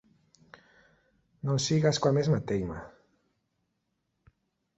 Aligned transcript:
Non 1.45 1.57
sigas 1.65 1.97
coa 2.01 2.15
mesma 2.17 2.39
teima 2.49 2.79